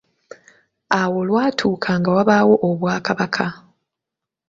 [0.99, 3.45] Awo lwatuuka nga wabaawo obwakabaka.